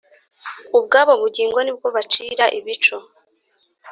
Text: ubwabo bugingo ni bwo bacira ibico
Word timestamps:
ubwabo 0.77 1.13
bugingo 1.21 1.57
ni 1.61 1.73
bwo 1.77 1.87
bacira 1.95 2.45
ibico 2.59 2.95